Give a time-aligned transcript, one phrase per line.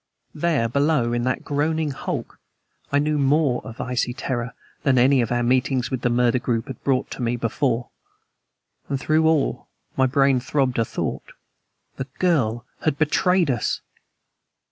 [0.33, 2.39] There, below, in that groaning hulk,
[2.91, 6.65] I knew more of icy terror than any of our meetings with the murder group
[6.69, 7.91] had brought to me before;
[8.89, 9.63] and through
[9.95, 11.33] my brain throbbed a thought:
[11.97, 13.81] the girl had betrayed us!